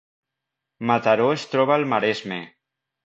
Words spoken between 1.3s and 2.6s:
es troba al Maresme